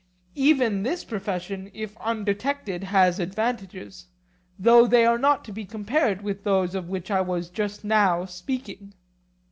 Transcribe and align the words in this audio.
Even 0.33 0.81
this 0.81 1.03
profession 1.05 1.69
if 1.75 1.95
undetected 1.97 2.85
has 2.85 3.19
advantages, 3.19 4.07
though 4.57 4.87
they 4.87 5.05
are 5.05 5.19
not 5.19 5.45
to 5.45 5.51
be 5.51 5.63
compared 5.63 6.23
with 6.23 6.43
those 6.43 6.73
of 6.73 6.89
which 6.89 7.11
I 7.11 7.21
was 7.21 7.51
just 7.51 7.83
now 7.83 8.25
speaking. 8.25 8.95